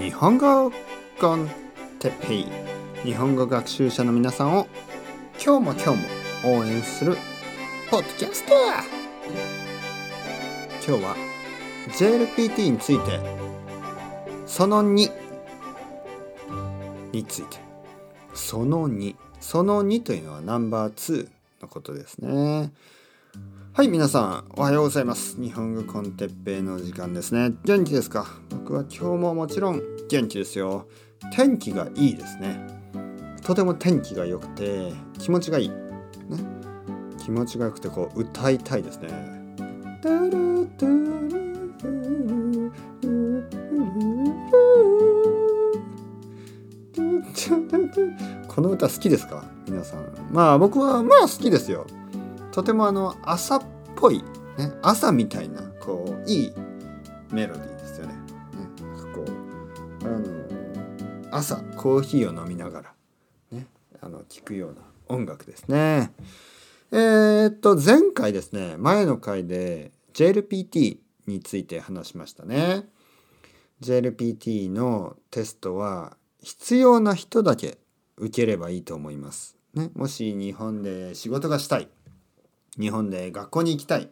[0.00, 0.72] 日本語
[1.20, 1.50] コン
[1.98, 2.46] テッペイ。
[3.04, 4.66] 日本語学習者の皆さんを
[5.34, 5.88] 今日も今日
[6.42, 7.18] も応援する
[7.90, 8.54] ポッドキャスト
[10.88, 11.14] 今日は
[11.98, 13.20] JLPT について
[14.46, 15.12] その2
[17.12, 17.58] について。
[18.32, 21.28] その2その2というのはナンバー2
[21.60, 22.72] のことですね。
[23.80, 25.40] はい皆さんおはようございます。
[25.40, 27.54] 日本語コンテッペイの時間ですね。
[27.64, 28.26] 元気ですか？
[28.50, 30.86] 僕は今日ももちろん元気ですよ。
[31.32, 32.60] 天気がいいですね。
[33.42, 35.68] とても天気が良くて気持ちがいい。
[35.70, 35.76] ね。
[37.24, 39.08] 気持ちが良くてこう歌いたいですね。
[48.46, 51.86] この歌好きですか皆さんまあ僕はまあ好きですよ
[52.52, 53.62] とてもあの朝っ
[53.96, 54.22] ぽい、
[54.58, 56.52] ね、朝みたいなこういい
[57.30, 58.14] メロディーですよね。
[58.14, 58.20] ね
[59.14, 62.94] こうあの朝コーヒーを飲みながら、
[63.52, 63.66] ね、
[64.00, 66.12] あの聴くような音楽ですね。
[66.92, 72.88] えー、っと前回ですね前の回で JLPT について話しましたね。
[73.80, 77.78] JLPT のテストは必要な人だけ
[78.16, 79.56] 受ければいいと思います。
[79.74, 81.88] ね、もし日本で仕事がしたい
[82.78, 84.10] 日本で学校に行きたい。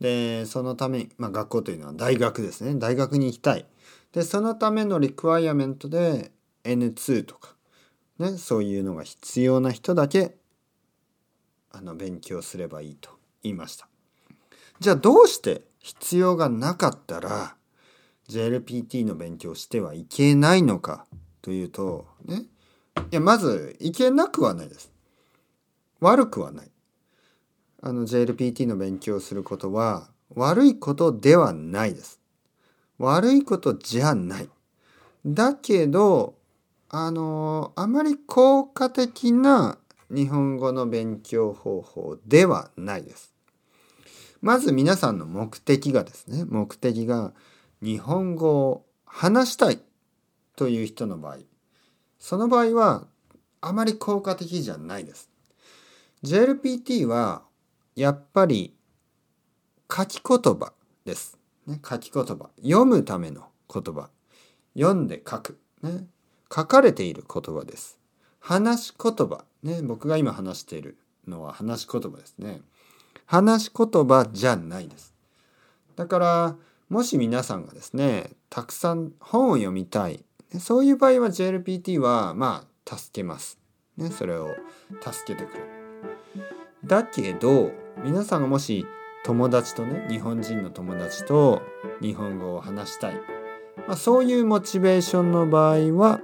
[0.00, 2.74] で、そのために、まあ学校というのは大学ですね。
[2.74, 3.66] 大学に行きたい。
[4.12, 6.32] で、そのためのリクワイアメントで
[6.64, 7.54] N2 とか、
[8.18, 10.36] ね、そういうのが必要な人だけ、
[11.70, 13.10] あの、勉強すればいいと
[13.42, 13.88] 言いました。
[14.80, 17.56] じゃあどうして必要がなかったら
[18.28, 21.06] JLPT の勉強してはいけないのか
[21.42, 22.44] というと、ね、
[23.10, 24.92] いや、まず、いけなくはないです。
[26.00, 26.70] 悪くはない。
[27.80, 32.20] あの JLPT の勉強をすることは悪いことではないです。
[32.98, 34.48] 悪いことじゃない。
[35.24, 36.34] だけど、
[36.88, 39.78] あの、あまり効果的な
[40.10, 43.32] 日本語の勉強方法ではないです。
[44.40, 47.32] まず皆さんの目的がですね、目的が
[47.82, 49.80] 日本語を話したい
[50.56, 51.38] という人の場合、
[52.18, 53.06] その場合は
[53.60, 55.30] あまり効果的じゃないです。
[56.24, 57.42] JLPT は
[57.98, 58.76] やっぱり
[59.92, 60.72] 書き言葉
[61.04, 61.36] です。
[61.66, 62.50] ね、書き言葉。
[62.62, 64.08] 読むための言葉。
[64.76, 65.58] 読んで書く。
[65.82, 66.06] ね、
[66.54, 67.98] 書かれている言葉です。
[68.38, 69.44] 話し言葉。
[69.64, 72.60] ね、僕が今話しているのは話し言葉ですね。
[73.26, 75.12] 話し言葉じゃないです。
[75.96, 76.56] だから、
[76.88, 80.24] もし皆さんがですね、たくさん本を読みたい。
[80.60, 83.58] そういう場合は JLPT は、まあ、助けます。
[83.96, 84.50] ね、それを
[85.02, 85.66] 助けてくれる。
[86.84, 87.72] だけど、
[88.04, 88.86] 皆さんがもし
[89.24, 91.62] 友達とね日本人の友達と
[92.00, 93.14] 日本語を話したい、
[93.86, 96.20] まあ、そういうモチベーションの場合は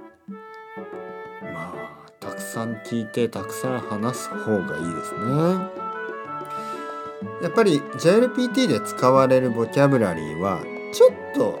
[1.41, 1.73] ま
[2.07, 5.85] あたくさん聞いてたくさん話す方がいいですね。
[7.41, 10.59] やっぱり JLPT で使われるボキャブラリーは
[10.93, 11.59] ちょっと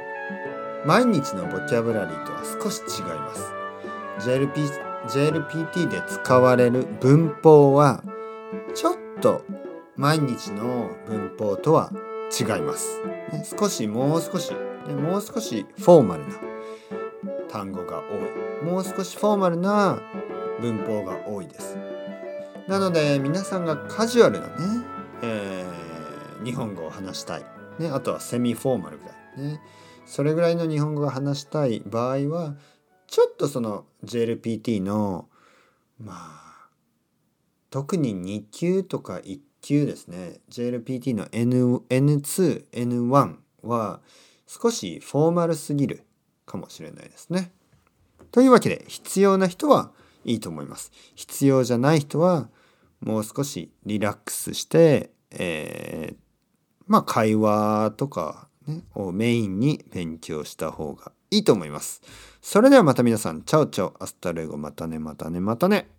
[0.85, 3.51] 毎日のボキャブラリーとは少し違います。
[4.19, 8.03] JLP JLPT で使われる文法は
[8.73, 9.43] ちょっと
[9.97, 11.91] 毎日の文法とは
[12.37, 13.01] 違います。
[13.31, 14.51] ね、少しもう少し、
[14.87, 16.35] ね、もう少しフォーマルな
[17.49, 18.69] 単語が多い。
[18.69, 20.01] もう少しフォーマルな
[20.59, 21.77] 文法が多いです。
[22.67, 24.53] なので皆さんがカジュアルなね、
[25.21, 27.45] えー、日本語を話したい。
[27.79, 29.51] ね、あとはセミフォーマルぐらい。
[29.51, 29.61] ね、
[30.05, 32.55] それぐらいの日本語を話したい場合は
[33.07, 35.29] ちょっとその JLPT の
[35.99, 36.69] まあ
[37.69, 43.99] 特に2級とか1級ですね JLPT の N N2、N1 は
[44.45, 46.03] 少しフォーマルすぎる
[46.45, 47.51] かもしれないですね。
[48.31, 49.91] というわけで必要な人は
[50.23, 50.91] いいと思います。
[51.15, 52.49] 必要じゃない人は
[53.01, 56.15] もう少しリラックスして、えー、
[56.85, 62.03] まあ会話とか、ね、をメインに勉強した方がいいと思います。
[62.39, 65.89] それではまた皆さん、 Chao chao、hasta luego、またね、またね、またね。